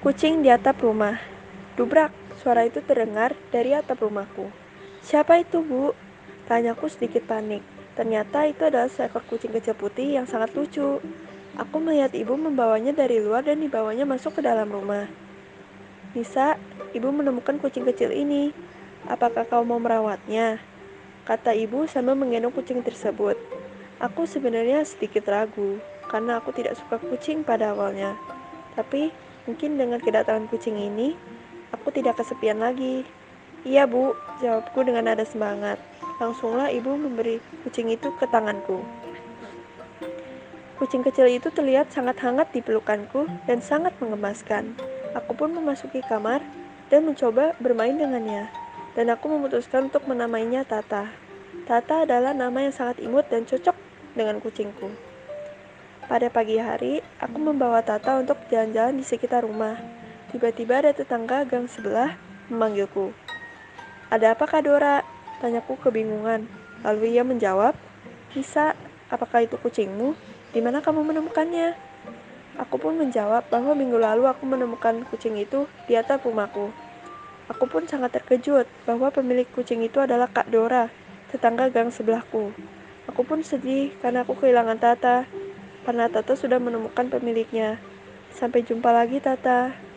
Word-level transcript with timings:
Kucing 0.00 0.40
di 0.40 0.48
atap 0.48 0.80
rumah. 0.80 1.20
Dubrak, 1.76 2.08
suara 2.40 2.64
itu 2.64 2.80
terdengar 2.80 3.36
dari 3.52 3.76
atap 3.76 4.00
rumahku. 4.00 4.48
Siapa 5.04 5.36
itu, 5.44 5.60
Bu? 5.60 5.92
Tanyaku 6.48 6.88
sedikit 6.88 7.28
panik. 7.28 7.60
Ternyata 8.00 8.48
itu 8.48 8.64
adalah 8.64 8.88
seekor 8.88 9.20
kucing 9.28 9.52
kecil 9.52 9.76
putih 9.76 10.16
yang 10.16 10.24
sangat 10.24 10.56
lucu. 10.56 11.04
Aku 11.60 11.76
melihat 11.84 12.16
ibu 12.16 12.32
membawanya 12.32 12.96
dari 12.96 13.20
luar 13.20 13.44
dan 13.44 13.60
dibawanya 13.60 14.08
masuk 14.08 14.40
ke 14.40 14.48
dalam 14.48 14.72
rumah. 14.72 15.04
Nisa, 16.16 16.56
ibu 16.96 17.12
menemukan 17.12 17.60
kucing 17.60 17.84
kecil 17.84 18.08
ini. 18.08 18.56
Apakah 19.04 19.44
kau 19.44 19.68
mau 19.68 19.76
merawatnya? 19.76 20.64
Kata 21.28 21.52
ibu 21.52 21.84
sambil 21.84 22.16
menggendong 22.16 22.56
kucing 22.56 22.80
tersebut. 22.80 23.36
Aku 24.00 24.24
sebenarnya 24.24 24.80
sedikit 24.80 25.28
ragu, 25.28 25.76
karena 26.08 26.40
aku 26.40 26.56
tidak 26.56 26.80
suka 26.80 26.96
kucing 26.96 27.44
pada 27.44 27.76
awalnya. 27.76 28.16
Tapi 28.72 29.12
Mungkin 29.48 29.80
dengan 29.80 30.00
kedatangan 30.02 30.50
kucing 30.52 30.76
ini, 30.76 31.16
aku 31.72 31.88
tidak 31.94 32.20
kesepian 32.20 32.60
lagi. 32.60 33.06
Iya 33.64 33.84
bu, 33.84 34.16
jawabku 34.40 34.84
dengan 34.84 35.08
nada 35.12 35.24
semangat. 35.24 35.76
Langsunglah 36.20 36.72
ibu 36.72 36.96
memberi 36.96 37.40
kucing 37.64 37.88
itu 37.92 38.12
ke 38.16 38.24
tanganku. 38.28 38.84
Kucing 40.80 41.04
kecil 41.04 41.28
itu 41.28 41.52
terlihat 41.52 41.92
sangat 41.92 42.16
hangat 42.24 42.48
di 42.56 42.64
pelukanku 42.64 43.28
dan 43.44 43.60
sangat 43.60 43.92
mengemaskan. 44.00 44.72
Aku 45.12 45.36
pun 45.36 45.52
memasuki 45.52 46.00
kamar 46.00 46.40
dan 46.88 47.04
mencoba 47.04 47.52
bermain 47.60 47.96
dengannya. 47.96 48.48
Dan 48.96 49.12
aku 49.12 49.28
memutuskan 49.28 49.92
untuk 49.92 50.08
menamainya 50.08 50.64
Tata. 50.64 51.12
Tata 51.68 52.08
adalah 52.08 52.32
nama 52.32 52.64
yang 52.64 52.74
sangat 52.74 52.96
imut 52.98 53.28
dan 53.28 53.44
cocok 53.44 53.76
dengan 54.16 54.40
kucingku. 54.40 55.09
Pada 56.10 56.26
pagi 56.26 56.58
hari, 56.58 56.98
aku 57.22 57.38
membawa 57.38 57.86
Tata 57.86 58.18
untuk 58.18 58.34
jalan-jalan 58.50 58.98
di 58.98 59.06
sekitar 59.06 59.46
rumah. 59.46 59.78
Tiba-tiba 60.34 60.82
ada 60.82 60.90
tetangga 60.90 61.46
gang 61.46 61.70
sebelah 61.70 62.18
memanggilku. 62.50 63.14
Ada 64.10 64.34
apa 64.34 64.42
Kak 64.42 64.66
Dora? 64.66 65.06
Tanyaku 65.38 65.78
kebingungan. 65.78 66.50
Lalu 66.82 67.14
ia 67.14 67.22
menjawab, 67.22 67.78
Nisa, 68.34 68.74
apakah 69.06 69.46
itu 69.46 69.54
kucingmu? 69.54 70.18
Di 70.50 70.58
mana 70.58 70.82
kamu 70.82 71.14
menemukannya? 71.14 71.78
Aku 72.58 72.82
pun 72.82 72.98
menjawab 72.98 73.46
bahwa 73.46 73.70
minggu 73.78 74.02
lalu 74.02 74.26
aku 74.26 74.50
menemukan 74.50 75.06
kucing 75.14 75.38
itu 75.38 75.70
di 75.86 75.94
atap 75.94 76.26
rumahku. 76.26 76.74
Aku 77.54 77.70
pun 77.70 77.86
sangat 77.86 78.18
terkejut 78.18 78.66
bahwa 78.82 79.14
pemilik 79.14 79.46
kucing 79.54 79.86
itu 79.86 80.02
adalah 80.02 80.26
Kak 80.26 80.50
Dora, 80.50 80.90
tetangga 81.30 81.70
gang 81.70 81.94
sebelahku. 81.94 82.50
Aku 83.06 83.22
pun 83.22 83.46
sedih 83.46 83.94
karena 84.02 84.26
aku 84.26 84.34
kehilangan 84.34 84.82
Tata 84.82 85.30
karena 85.84 86.08
Tata 86.08 86.36
sudah 86.36 86.60
menemukan 86.60 87.08
pemiliknya. 87.08 87.80
Sampai 88.36 88.62
jumpa 88.62 88.92
lagi, 88.94 89.18
Tata. 89.18 89.89